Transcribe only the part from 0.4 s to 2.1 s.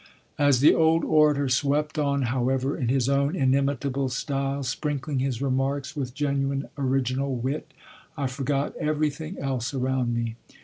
the old orator swept